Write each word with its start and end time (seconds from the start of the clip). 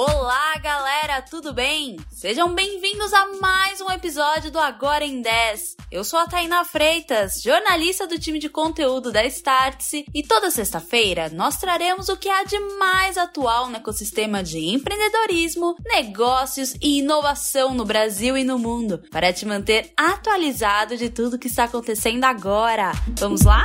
Olá, 0.00 0.56
galera, 0.62 1.20
tudo 1.22 1.52
bem? 1.52 1.96
Sejam 2.08 2.54
bem-vindos 2.54 3.12
a 3.12 3.32
mais 3.40 3.80
um 3.80 3.90
episódio 3.90 4.48
do 4.48 4.56
Agora 4.56 5.04
em 5.04 5.20
10. 5.20 5.76
Eu 5.90 6.04
sou 6.04 6.20
a 6.20 6.26
Taina 6.28 6.64
Freitas, 6.64 7.42
jornalista 7.42 8.06
do 8.06 8.16
time 8.16 8.38
de 8.38 8.48
conteúdo 8.48 9.10
da 9.10 9.24
Startse, 9.24 10.04
e 10.14 10.22
toda 10.22 10.52
sexta-feira 10.52 11.28
nós 11.34 11.56
traremos 11.56 12.08
o 12.08 12.16
que 12.16 12.28
há 12.28 12.44
de 12.44 12.60
mais 12.78 13.18
atual 13.18 13.68
no 13.68 13.76
ecossistema 13.76 14.40
de 14.40 14.66
empreendedorismo, 14.66 15.74
negócios 15.84 16.74
e 16.80 17.00
inovação 17.00 17.74
no 17.74 17.84
Brasil 17.84 18.36
e 18.36 18.44
no 18.44 18.56
mundo, 18.56 19.02
para 19.10 19.32
te 19.32 19.44
manter 19.44 19.92
atualizado 19.96 20.96
de 20.96 21.10
tudo 21.10 21.40
que 21.40 21.48
está 21.48 21.64
acontecendo 21.64 22.22
agora. 22.22 22.92
Vamos 23.18 23.42
lá? 23.42 23.64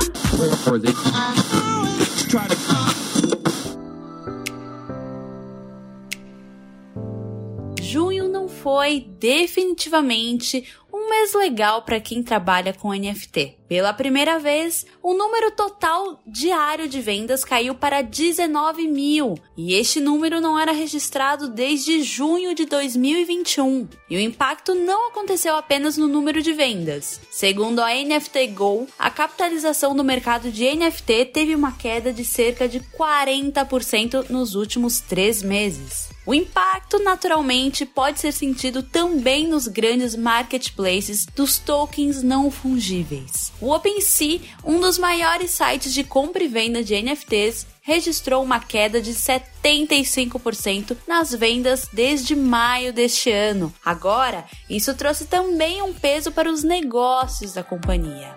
junho 2.28 2.93
foi 8.84 9.00
definitivamente 9.18 10.68
um 10.92 11.08
mês 11.08 11.32
legal 11.32 11.80
para 11.80 11.98
quem 11.98 12.22
trabalha 12.22 12.74
com 12.74 12.92
NFT. 12.92 13.56
Pela 13.66 13.94
primeira 13.94 14.38
vez, 14.38 14.84
o 15.02 15.14
número 15.14 15.50
total 15.50 16.20
diário 16.26 16.86
de 16.86 17.00
vendas 17.00 17.44
caiu 17.44 17.74
para 17.74 18.02
19 18.02 18.86
mil, 18.86 19.38
e 19.56 19.74
este 19.74 20.00
número 20.00 20.38
não 20.38 20.58
era 20.58 20.70
registrado 20.70 21.48
desde 21.48 22.02
junho 22.02 22.54
de 22.54 22.66
2021. 22.66 23.88
E 24.10 24.16
o 24.16 24.20
impacto 24.20 24.74
não 24.74 25.08
aconteceu 25.08 25.56
apenas 25.56 25.96
no 25.96 26.06
número 26.06 26.42
de 26.42 26.52
vendas. 26.52 27.20
Segundo 27.30 27.80
a 27.80 27.94
NFT 27.94 28.48
Go, 28.48 28.86
a 28.98 29.10
capitalização 29.10 29.96
do 29.96 30.04
mercado 30.04 30.50
de 30.50 30.64
NFT 30.74 31.26
teve 31.32 31.54
uma 31.54 31.72
queda 31.72 32.12
de 32.12 32.24
cerca 32.24 32.68
de 32.68 32.80
40% 32.80 34.28
nos 34.28 34.54
últimos 34.54 35.00
três 35.00 35.42
meses. 35.42 36.12
O 36.26 36.32
impacto, 36.32 36.98
naturalmente, 37.02 37.84
pode 37.84 38.18
ser 38.18 38.32
sentido 38.32 38.82
também 38.82 39.46
nos 39.46 39.68
grandes 39.68 40.16
marketplaces 40.16 41.26
dos 41.26 41.58
tokens 41.58 42.22
não 42.22 42.50
fungíveis. 42.50 43.52
O 43.64 43.74
OpenSea, 43.74 44.42
um 44.62 44.78
dos 44.78 44.98
maiores 44.98 45.52
sites 45.52 45.94
de 45.94 46.04
compra 46.04 46.44
e 46.44 46.48
venda 46.48 46.84
de 46.84 47.00
NFTs, 47.00 47.66
registrou 47.80 48.42
uma 48.42 48.60
queda 48.60 49.00
de 49.00 49.14
75% 49.14 50.94
nas 51.08 51.32
vendas 51.32 51.88
desde 51.90 52.36
maio 52.36 52.92
deste 52.92 53.32
ano. 53.32 53.72
Agora, 53.82 54.44
isso 54.68 54.94
trouxe 54.94 55.24
também 55.24 55.80
um 55.80 55.94
peso 55.94 56.30
para 56.30 56.52
os 56.52 56.62
negócios 56.62 57.54
da 57.54 57.62
companhia. 57.62 58.36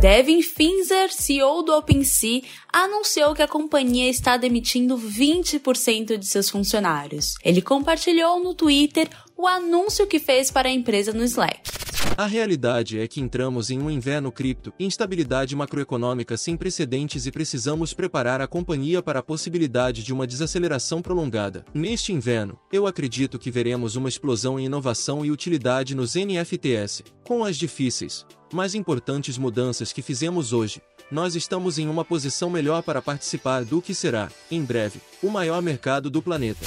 Devin 0.00 0.40
Finzer, 0.40 1.12
CEO 1.12 1.62
do 1.62 1.76
OpenSea, 1.76 2.44
anunciou 2.72 3.34
que 3.34 3.42
a 3.42 3.48
companhia 3.48 4.08
está 4.08 4.38
demitindo 4.38 4.96
20% 4.96 6.16
de 6.16 6.26
seus 6.26 6.48
funcionários. 6.48 7.34
Ele 7.44 7.60
compartilhou 7.60 8.42
no 8.42 8.54
Twitter 8.54 9.10
o 9.36 9.46
anúncio 9.46 10.06
que 10.06 10.18
fez 10.18 10.50
para 10.50 10.68
a 10.68 10.72
empresa 10.72 11.12
no 11.12 11.22
Slack. 11.22 11.87
A 12.16 12.26
realidade 12.26 12.98
é 12.98 13.06
que 13.06 13.20
entramos 13.20 13.70
em 13.70 13.80
um 13.80 13.88
inverno 13.88 14.32
cripto, 14.32 14.72
instabilidade 14.78 15.54
macroeconômica 15.54 16.36
sem 16.36 16.56
precedentes 16.56 17.26
e 17.26 17.30
precisamos 17.30 17.94
preparar 17.94 18.40
a 18.40 18.46
companhia 18.46 19.00
para 19.00 19.20
a 19.20 19.22
possibilidade 19.22 20.02
de 20.02 20.12
uma 20.12 20.26
desaceleração 20.26 21.00
prolongada. 21.00 21.64
Neste 21.72 22.12
inverno, 22.12 22.58
eu 22.72 22.86
acredito 22.86 23.38
que 23.38 23.50
veremos 23.50 23.94
uma 23.94 24.08
explosão 24.08 24.58
em 24.58 24.66
inovação 24.66 25.24
e 25.24 25.30
utilidade 25.30 25.94
nos 25.94 26.14
NFTs, 26.14 27.04
com 27.24 27.44
as 27.44 27.56
difíceis, 27.56 28.26
mais 28.52 28.74
importantes 28.74 29.38
mudanças 29.38 29.92
que 29.92 30.02
fizemos 30.02 30.52
hoje. 30.52 30.82
Nós 31.10 31.34
estamos 31.34 31.78
em 31.78 31.88
uma 31.88 32.04
posição 32.04 32.50
melhor 32.50 32.82
para 32.82 33.00
participar 33.00 33.64
do 33.64 33.80
que 33.80 33.94
será, 33.94 34.28
em 34.50 34.62
breve, 34.62 35.00
o 35.22 35.30
maior 35.30 35.62
mercado 35.62 36.10
do 36.10 36.20
planeta. 36.20 36.66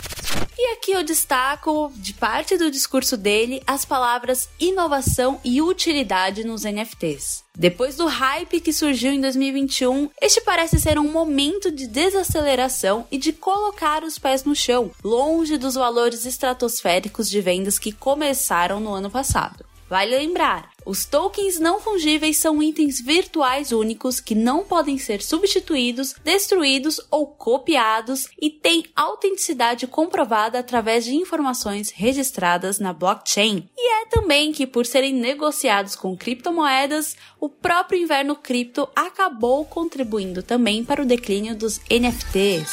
Aqui 0.82 0.94
eu 0.94 1.04
destaco, 1.04 1.94
de 1.96 2.12
parte 2.12 2.58
do 2.58 2.72
discurso 2.72 3.16
dele, 3.16 3.62
as 3.68 3.86
palavras 3.86 4.50
inovação 4.59 5.40
e 5.46 5.62
utilidade 5.62 6.44
nos 6.44 6.64
NFTs. 6.64 7.44
Depois 7.56 7.97
do 7.97 8.08
hype 8.08 8.59
que 8.59 8.74
surgiu 8.74 9.14
em 9.14 9.22
2021, 9.22 10.09
este 10.20 10.41
parece 10.41 10.80
ser 10.80 10.97
um 10.97 11.12
momento 11.12 11.70
de 11.70 11.86
desaceleração 11.86 13.06
e 13.12 13.20
de 13.20 13.31
colocar 13.31 14.03
os 14.03 14.18
pés 14.18 14.44
no 14.44 14.56
chão, 14.56 14.90
longe 15.03 15.56
dos 15.56 15.75
valores 15.75 16.25
estratosféricos 16.25 17.30
de 17.30 17.40
vendas 17.41 17.78
que 17.78 17.91
começaram 17.91 18.80
no 18.80 18.91
ano 18.91 19.12
passado. 19.12 19.64
Vale 19.88 20.18
lembrar, 20.18 20.71
os 20.86 21.06
tokens 21.06 21.59
não 21.59 21.80
fungíveis 21.80 22.38
são 22.38 22.62
itens 22.62 23.00
virtuais 23.00 23.72
únicos 23.72 24.19
que 24.19 24.34
não 24.34 24.64
podem 24.64 24.97
ser 24.97 25.22
substituídos, 25.22 26.16
destruídos 26.24 27.00
ou 27.12 27.28
copiados 27.28 28.28
e 28.42 28.50
têm 28.50 28.86
autenticidade 28.96 29.86
comprovada 29.86 30.59
através 30.59 31.06
de 31.06 31.16
informações 31.16 31.91
registradas 31.91 32.80
na 32.80 32.94
blockchain. 32.94 33.70
E 33.78 34.02
é 34.02 34.06
também 34.08 34.52
que, 34.52 34.66
por 34.66 34.86
serem 34.86 35.14
negociados 35.14 35.96
com 35.96 36.18
criptomoedas, 36.18 37.16
o 37.40 37.47
próprio 37.47 38.02
inverno 38.02 38.36
cripto 38.36 38.90
acabou 38.96 39.64
contribuindo 39.66 40.41
também 40.41 40.84
para 40.84 41.02
o 41.02 41.06
declínio 41.06 41.56
dos 41.56 41.80
NFTs. 41.90 42.70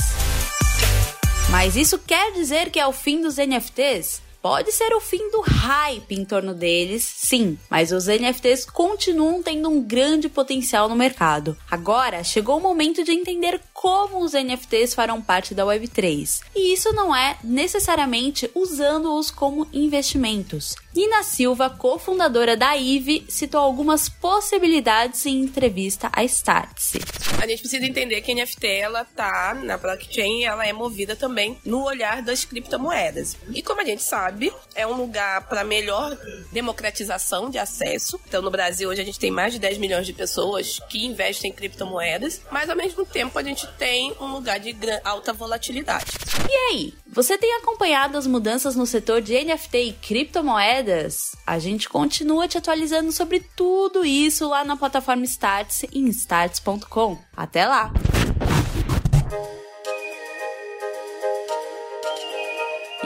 Mas 1.51 1.77
isso 1.77 1.99
quer 1.99 2.33
dizer 2.33 2.71
que 2.71 2.79
é 2.79 2.87
o 2.87 2.93
fim 2.93 3.21
dos 3.21 3.37
NFTs? 3.37 4.28
Pode 4.49 4.73
ser 4.73 4.95
o 4.95 5.01
fim 5.01 5.31
do 5.31 5.43
hype 5.43 6.15
em 6.15 6.25
torno 6.25 6.55
deles, 6.55 7.03
sim, 7.05 7.59
mas 7.69 7.93
os 7.93 8.07
NFTs 8.07 8.65
continuam 8.65 9.43
tendo 9.43 9.69
um 9.69 9.83
grande 9.83 10.27
potencial 10.27 10.89
no 10.89 10.97
mercado. 10.97 11.55
Agora 11.71 12.25
chegou 12.25 12.57
o 12.57 12.63
momento 12.63 13.05
de 13.05 13.13
entender 13.13 13.61
como 13.75 14.25
os 14.25 14.33
NFTs 14.33 14.95
farão 14.95 15.21
parte 15.21 15.55
da 15.55 15.67
Web3. 15.67 16.41
E 16.57 16.73
isso 16.73 16.91
não 16.95 17.15
é 17.15 17.37
necessariamente 17.45 18.51
usando-os 18.55 19.31
como 19.31 19.69
investimentos. 19.71 20.75
Nina 20.99 21.23
Silva, 21.23 21.71
cofundadora 21.71 22.57
da 22.57 22.77
IVE, 22.77 23.25
citou 23.29 23.61
algumas 23.61 24.09
possibilidades 24.09 25.25
em 25.27 25.43
entrevista 25.43 26.11
à 26.13 26.25
Startse. 26.25 26.99
A 27.41 27.47
gente 27.47 27.61
precisa 27.61 27.87
entender 27.87 28.21
que 28.21 28.33
a 28.33 28.35
NFT 28.35 28.67
ela 28.67 29.05
tá 29.05 29.55
na 29.63 29.79
blockchain, 29.79 30.43
ela 30.43 30.67
é 30.67 30.73
movida 30.73 31.15
também 31.15 31.57
no 31.65 31.85
olhar 31.85 32.21
das 32.21 32.45
criptomoedas. 32.45 33.37
E 33.55 33.63
como 33.63 33.81
a 33.81 33.85
gente 33.85 34.03
sabe, 34.03 34.53
é 34.75 34.85
um 34.89 34.97
lugar 34.97 35.49
para 35.49 35.63
melhor 35.63 36.19
democratização 36.51 37.49
de 37.49 37.59
acesso. 37.59 38.19
Então 38.27 38.43
no 38.43 38.51
Brasil 38.51 38.89
hoje 38.89 39.01
a 39.01 39.05
gente 39.05 39.21
tem 39.21 39.31
mais 39.31 39.53
de 39.53 39.61
10 39.61 39.79
milhões 39.79 40.05
de 40.05 40.13
pessoas 40.13 40.81
que 40.89 41.07
investem 41.07 41.53
em 41.53 41.55
criptomoedas, 41.55 42.41
mas 42.51 42.69
ao 42.69 42.77
mesmo 42.77 43.07
tempo 43.07 43.39
a 43.39 43.43
gente 43.45 43.69
tem 43.79 44.13
um 44.21 44.33
lugar 44.33 44.59
de 44.59 44.75
alta 45.05 45.33
volatilidade. 45.33 46.07
E 46.51 46.53
aí, 46.53 46.95
você 47.07 47.39
tem 47.39 47.55
acompanhado 47.55 48.19
as 48.19 48.27
mudanças 48.27 48.75
no 48.75 48.87
setor 48.87 49.21
de 49.21 49.35
NFT 49.45 49.79
e 49.79 49.93
criptomoedas? 49.93 50.88
A 51.47 51.59
gente 51.59 51.88
continua 51.88 52.49
te 52.49 52.59
atualizando 52.59 53.12
sobre 53.12 53.41
tudo 53.41 54.04
isso 54.04 54.49
lá 54.49 54.65
na 54.65 54.76
plataforma 54.76 55.25
Starts 55.25 55.84
em 55.93 56.09
starts.com. 56.09 57.19
Até 57.37 57.66
lá! 57.66 57.93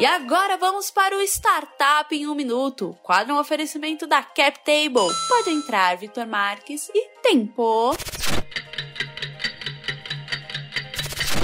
E 0.03 0.07
agora 0.07 0.57
vamos 0.57 0.91
para 0.91 1.17
o 1.17 1.21
Startup 1.23 2.13
em 2.13 2.27
um 2.27 2.35
Minuto, 2.35 2.97
quadro 3.05 3.35
um 3.35 3.39
oferecimento 3.39 4.05
da 4.05 4.21
CapTable. 4.23 5.15
Pode 5.29 5.51
entrar, 5.51 5.97
Vitor 5.97 6.27
Marques, 6.27 6.91
e 6.93 7.09
tempo! 7.23 7.95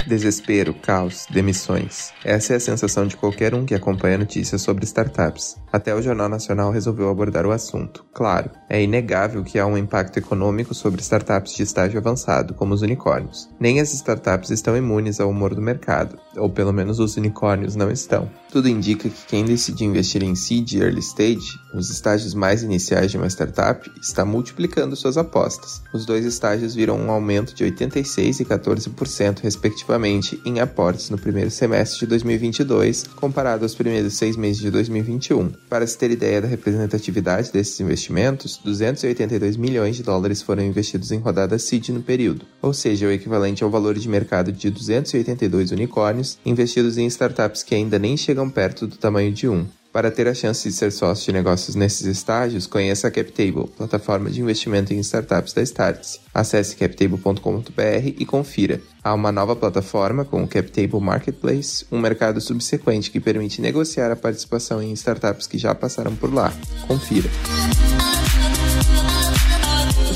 Desespero, 0.09 0.73
caos, 0.73 1.27
demissões. 1.29 2.11
Essa 2.25 2.53
é 2.53 2.55
a 2.55 2.59
sensação 2.59 3.05
de 3.05 3.15
qualquer 3.15 3.53
um 3.53 3.63
que 3.63 3.75
acompanha 3.75 4.17
notícias 4.17 4.59
sobre 4.59 4.83
startups. 4.83 5.55
Até 5.71 5.93
o 5.93 6.01
Jornal 6.01 6.27
Nacional 6.27 6.71
resolveu 6.71 7.09
abordar 7.09 7.45
o 7.45 7.51
assunto. 7.51 8.03
Claro, 8.11 8.49
é 8.67 8.81
inegável 8.81 9.43
que 9.43 9.59
há 9.59 9.67
um 9.67 9.77
impacto 9.77 10.17
econômico 10.17 10.73
sobre 10.73 10.99
startups 10.99 11.53
de 11.53 11.61
estágio 11.61 11.99
avançado, 11.99 12.55
como 12.55 12.73
os 12.73 12.81
unicórnios. 12.81 13.47
Nem 13.59 13.79
as 13.79 13.93
startups 13.93 14.49
estão 14.49 14.75
imunes 14.75 15.19
ao 15.19 15.29
humor 15.29 15.53
do 15.53 15.61
mercado, 15.61 16.17
ou 16.35 16.49
pelo 16.49 16.73
menos 16.73 16.99
os 16.99 17.15
unicórnios 17.15 17.75
não 17.75 17.91
estão. 17.91 18.27
Tudo 18.51 18.67
indica 18.67 19.07
que 19.07 19.25
quem 19.27 19.45
decide 19.45 19.85
investir 19.85 20.23
em 20.23 20.33
seed 20.33 20.71
e 20.71 20.79
early 20.79 21.01
stage, 21.01 21.51
os 21.73 21.89
estágios 21.89 22.33
mais 22.33 22.63
iniciais 22.63 23.11
de 23.11 23.17
uma 23.17 23.27
startup, 23.27 23.89
está 24.01 24.25
multiplicando 24.25 24.95
suas 24.95 25.17
apostas. 25.17 25.81
Os 25.93 26.05
dois 26.05 26.25
estágios 26.25 26.73
viram 26.73 26.97
um 26.97 27.11
aumento 27.11 27.53
de 27.53 27.63
86% 27.63 28.39
e 28.39 28.45
14%, 28.45 29.39
respectivamente, 29.41 30.41
em 30.43 30.59
aportes 30.59 31.09
no 31.09 31.17
primeiro 31.17 31.51
semestre 31.51 31.99
de 31.99 32.07
2022, 32.07 33.05
comparado 33.15 33.63
aos 33.63 33.75
primeiros 33.75 34.15
seis 34.15 34.35
meses 34.35 34.61
de 34.61 34.71
2021. 34.71 35.51
Para 35.69 35.85
se 35.85 35.97
ter 35.97 36.09
ideia 36.11 36.41
da 36.41 36.47
representatividade 36.47 37.51
desses 37.51 37.79
investimentos, 37.79 38.59
282 38.63 39.57
milhões 39.57 39.95
de 39.95 40.03
dólares 40.03 40.41
foram 40.41 40.63
investidos 40.63 41.11
em 41.11 41.19
rodada 41.19 41.59
seed 41.59 41.89
no 41.89 42.01
período, 42.01 42.45
ou 42.61 42.73
seja, 42.73 43.05
o 43.05 43.11
equivalente 43.11 43.63
ao 43.63 43.69
valor 43.69 43.93
de 43.95 44.09
mercado 44.09 44.51
de 44.51 44.71
282 44.71 45.71
unicórnios 45.71 46.39
investidos 46.45 46.97
em 46.97 47.05
startups 47.05 47.61
que 47.61 47.75
ainda 47.75 47.99
nem 47.99 48.17
chegam 48.17 48.39
chegam 48.39 48.49
perto 48.49 48.87
do 48.87 48.95
tamanho 48.95 49.31
de 49.31 49.49
um. 49.49 49.65
Para 49.99 50.11
ter 50.11 50.29
a 50.29 50.33
chance 50.33 50.65
de 50.65 50.73
ser 50.73 50.93
sócio 50.93 51.25
de 51.25 51.33
negócios 51.33 51.75
nesses 51.75 52.07
estágios, 52.07 52.65
conheça 52.65 53.09
a 53.09 53.11
CapTable, 53.11 53.67
plataforma 53.67 54.29
de 54.29 54.39
investimento 54.39 54.93
em 54.93 54.99
startups 54.99 55.51
da 55.51 55.61
Startse. 55.61 56.21
Acesse 56.33 56.73
captable.com.br 56.77 58.07
e 58.17 58.25
confira. 58.25 58.81
Há 59.03 59.13
uma 59.13 59.29
nova 59.29 59.57
plataforma 59.57 60.23
com 60.23 60.41
o 60.41 60.47
CapTable 60.47 61.01
Marketplace, 61.01 61.85
um 61.91 61.99
mercado 61.99 62.39
subsequente 62.39 63.11
que 63.11 63.19
permite 63.19 63.61
negociar 63.61 64.09
a 64.09 64.15
participação 64.15 64.81
em 64.81 64.93
startups 64.93 65.47
que 65.47 65.57
já 65.57 65.75
passaram 65.75 66.15
por 66.15 66.33
lá. 66.33 66.53
Confira. 66.87 67.29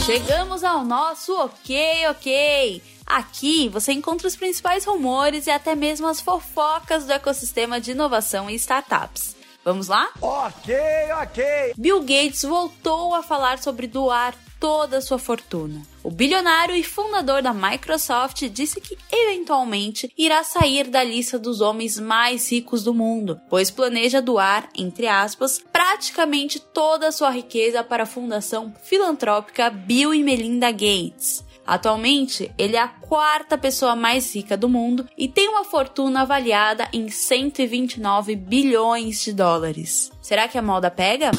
Chegamos 0.05 0.63
ao 0.63 0.85
nosso 0.85 1.33
ok, 1.33 2.07
ok. 2.09 2.81
Aqui 3.05 3.67
você 3.67 3.91
encontra 3.91 4.29
os 4.29 4.37
principais 4.37 4.85
rumores 4.85 5.45
e 5.47 5.51
até 5.51 5.75
mesmo 5.75 6.07
as 6.07 6.21
fofocas 6.21 7.03
do 7.03 7.11
ecossistema 7.11 7.81
de 7.81 7.91
inovação 7.91 8.49
e 8.49 8.55
startups. 8.55 9.42
Vamos 9.63 9.87
lá? 9.87 10.09
Ok, 10.21 10.75
ok. 11.21 11.73
Bill 11.77 12.01
Gates 12.01 12.43
voltou 12.43 13.15
a 13.15 13.23
falar 13.23 13.61
sobre 13.61 13.87
doar 13.87 14.35
toda 14.63 14.99
a 14.99 15.01
sua 15.01 15.19
fortuna. 15.19 15.81
O 16.01 16.09
bilionário 16.09 16.73
e 16.73 16.83
fundador 16.83 17.41
da 17.41 17.53
Microsoft 17.53 18.47
disse 18.47 18.79
que 18.79 18.97
eventualmente 19.11 20.09
irá 20.17 20.41
sair 20.41 20.87
da 20.87 21.03
lista 21.03 21.37
dos 21.37 21.59
homens 21.59 21.99
mais 21.99 22.49
ricos 22.49 22.81
do 22.81 22.93
mundo, 22.93 23.41
pois 23.49 23.69
planeja 23.69 24.21
doar, 24.21 24.69
entre 24.73 25.05
aspas, 25.05 25.61
praticamente 25.71 26.61
toda 26.61 27.09
a 27.09 27.11
sua 27.11 27.29
riqueza 27.29 27.83
para 27.83 28.03
a 28.03 28.05
fundação 28.05 28.73
filantrópica 28.83 29.69
Bill 29.69 30.13
e 30.13 30.23
Melinda 30.23 30.71
Gates. 30.71 31.43
Atualmente, 31.65 32.51
ele 32.57 32.75
é 32.75 32.81
a 32.81 32.87
quarta 32.87 33.57
pessoa 33.57 33.95
mais 33.95 34.35
rica 34.35 34.57
do 34.57 34.67
mundo 34.67 35.07
e 35.17 35.27
tem 35.27 35.47
uma 35.47 35.63
fortuna 35.63 36.21
avaliada 36.21 36.87
em 36.91 37.09
129 37.09 38.35
bilhões 38.35 39.23
de 39.23 39.33
dólares. 39.33 40.11
Será 40.21 40.47
que 40.47 40.57
a 40.57 40.61
moda 40.61 40.91
pega? 40.91 41.31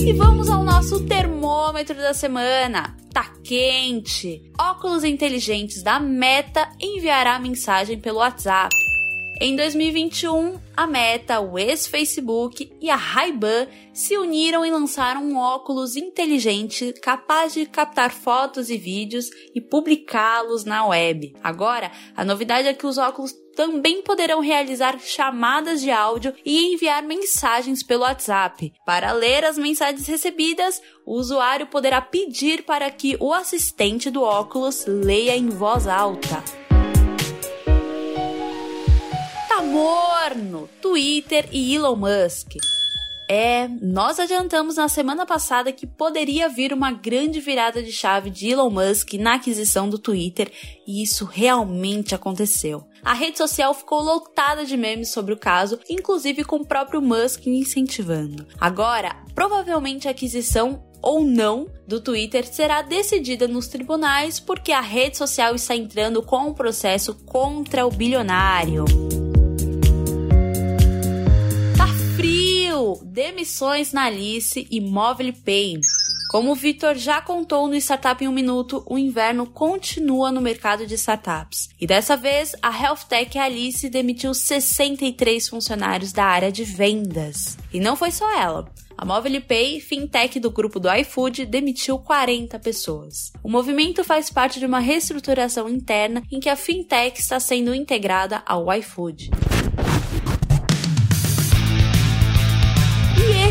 E 0.00 0.12
vamos 0.14 0.48
ao 0.48 0.64
nosso 0.64 1.04
termômetro 1.06 1.96
da 1.96 2.12
semana. 2.12 2.96
Tá 3.12 3.32
quente! 3.44 4.50
Óculos 4.58 5.04
inteligentes 5.04 5.82
da 5.82 6.00
Meta 6.00 6.68
enviará 6.80 7.38
mensagem 7.38 7.98
pelo 7.98 8.18
WhatsApp. 8.18 8.74
Em 9.42 9.56
2021, 9.56 10.60
a 10.76 10.86
Meta, 10.86 11.40
o 11.40 11.58
ex-Facebook 11.58 12.70
e 12.78 12.90
a 12.90 12.94
Ray-Ban 12.94 13.68
se 13.90 14.18
uniram 14.18 14.66
e 14.66 14.70
lançaram 14.70 15.24
um 15.24 15.38
óculos 15.38 15.96
inteligente 15.96 16.92
capaz 17.00 17.54
de 17.54 17.64
captar 17.64 18.12
fotos 18.12 18.68
e 18.68 18.76
vídeos 18.76 19.30
e 19.54 19.58
publicá-los 19.58 20.66
na 20.66 20.84
web. 20.84 21.34
Agora, 21.42 21.90
a 22.14 22.22
novidade 22.22 22.68
é 22.68 22.74
que 22.74 22.86
os 22.86 22.98
óculos 22.98 23.32
também 23.56 24.02
poderão 24.02 24.40
realizar 24.40 25.00
chamadas 25.00 25.80
de 25.80 25.90
áudio 25.90 26.34
e 26.44 26.74
enviar 26.74 27.02
mensagens 27.02 27.82
pelo 27.82 28.02
WhatsApp. 28.02 28.74
Para 28.84 29.10
ler 29.12 29.46
as 29.46 29.56
mensagens 29.56 30.06
recebidas, 30.06 30.82
o 31.06 31.14
usuário 31.14 31.66
poderá 31.66 32.02
pedir 32.02 32.62
para 32.64 32.90
que 32.90 33.16
o 33.18 33.32
assistente 33.32 34.10
do 34.10 34.22
óculos 34.22 34.84
leia 34.86 35.34
em 35.34 35.48
voz 35.48 35.86
alta. 35.86 36.59
Morno, 39.70 40.68
Twitter 40.82 41.48
e 41.52 41.74
Elon 41.74 41.96
Musk. 41.96 42.56
É, 43.28 43.68
nós 43.80 44.18
adiantamos 44.18 44.74
na 44.74 44.88
semana 44.88 45.24
passada 45.24 45.70
que 45.70 45.86
poderia 45.86 46.48
vir 46.48 46.72
uma 46.72 46.90
grande 46.90 47.38
virada 47.38 47.80
de 47.80 47.92
chave 47.92 48.28
de 48.28 48.48
Elon 48.48 48.70
Musk 48.70 49.12
na 49.14 49.34
aquisição 49.34 49.88
do 49.88 50.00
Twitter 50.00 50.50
e 50.84 51.00
isso 51.00 51.24
realmente 51.24 52.12
aconteceu. 52.12 52.84
A 53.04 53.14
rede 53.14 53.38
social 53.38 53.72
ficou 53.72 54.02
lotada 54.02 54.64
de 54.64 54.76
memes 54.76 55.10
sobre 55.10 55.32
o 55.32 55.38
caso, 55.38 55.78
inclusive 55.88 56.42
com 56.42 56.56
o 56.56 56.66
próprio 56.66 57.00
Musk 57.00 57.46
incentivando. 57.46 58.44
Agora, 58.60 59.14
provavelmente 59.32 60.08
a 60.08 60.10
aquisição 60.10 60.82
ou 61.00 61.24
não 61.24 61.68
do 61.86 62.00
Twitter 62.00 62.44
será 62.44 62.82
decidida 62.82 63.46
nos 63.46 63.68
tribunais 63.68 64.40
porque 64.40 64.72
a 64.72 64.80
rede 64.80 65.16
social 65.16 65.54
está 65.54 65.76
entrando 65.76 66.20
com 66.20 66.48
um 66.48 66.52
processo 66.52 67.14
contra 67.24 67.86
o 67.86 67.90
bilionário. 67.90 68.84
Demissões 73.10 73.92
na 73.92 74.04
Alice 74.04 74.66
e 74.70 74.80
Mobile 74.80 75.32
Pay. 75.32 75.80
Como 76.30 76.52
o 76.52 76.54
Victor 76.54 76.94
já 76.94 77.20
contou 77.20 77.66
no 77.66 77.74
Startup 77.74 78.22
em 78.24 78.28
um 78.28 78.32
Minuto, 78.32 78.84
o 78.86 78.96
inverno 78.96 79.46
continua 79.46 80.30
no 80.30 80.40
mercado 80.40 80.86
de 80.86 80.94
startups. 80.94 81.68
E 81.80 81.88
dessa 81.88 82.16
vez, 82.16 82.54
a 82.62 82.70
Health 82.70 83.08
Tech 83.08 83.36
Alice 83.36 83.88
demitiu 83.88 84.32
63 84.32 85.48
funcionários 85.48 86.12
da 86.12 86.24
área 86.24 86.52
de 86.52 86.62
vendas. 86.62 87.58
E 87.72 87.80
não 87.80 87.96
foi 87.96 88.12
só 88.12 88.30
ela. 88.38 88.70
A 88.96 89.04
Mobile 89.04 89.40
Pay, 89.40 89.80
fintech 89.80 90.38
do 90.38 90.52
grupo 90.52 90.78
do 90.78 90.92
iFood, 90.92 91.46
demitiu 91.46 91.98
40 91.98 92.60
pessoas. 92.60 93.32
O 93.42 93.50
movimento 93.50 94.04
faz 94.04 94.30
parte 94.30 94.60
de 94.60 94.66
uma 94.66 94.78
reestruturação 94.78 95.68
interna 95.68 96.22
em 96.30 96.38
que 96.38 96.48
a 96.48 96.54
fintech 96.54 97.18
está 97.18 97.40
sendo 97.40 97.74
integrada 97.74 98.40
ao 98.46 98.72
iFood. 98.74 99.30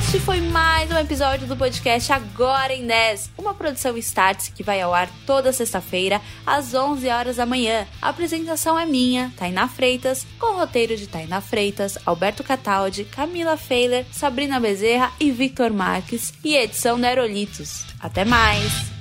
Este 0.10 0.22
foi 0.22 0.42
mais 0.42 0.90
um 0.90 0.98
episódio 0.98 1.46
do 1.46 1.56
podcast 1.56 2.12
Agora 2.12 2.74
em 2.74 2.88
10, 2.88 3.30
uma 3.38 3.54
produção 3.54 3.96
Starts 3.96 4.48
que 4.50 4.64
vai 4.64 4.82
ao 4.82 4.92
ar 4.92 5.08
toda 5.24 5.54
sexta-feira 5.54 6.20
às 6.48 6.74
11 6.74 7.08
horas 7.10 7.36
da 7.36 7.46
manhã. 7.46 7.86
A 8.02 8.10
apresentação 8.10 8.78
é 8.78 8.88
minha, 8.88 9.32
Tainá 9.38 9.68
Freitas, 9.68 10.26
com 10.40 10.56
roteiro 10.56 10.98
de 10.98 11.06
Tainá 11.06 11.42
Freitas, 11.42 11.96
Alberto 12.08 12.44
Cataldi, 12.44 13.06
Camila 13.06 13.56
Feiler, 13.56 14.04
Sabrina 14.12 14.60
Bezerra 14.60 15.12
e 15.20 15.30
Victor 15.30 15.72
Marques 15.72 16.34
e 16.44 16.56
edição 16.56 17.00
da 17.00 17.10
Aerolitos. 17.10 17.86
Até 18.00 18.26
mais! 18.26 18.99